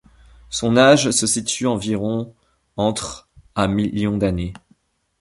Son 0.49 0.77
âge 0.77 1.11
se 1.11 1.27
situe 1.27 1.67
environ 1.67 2.33
entre 2.75 3.29
à 3.53 3.67
millions 3.67 4.17
d'années. 4.17 4.53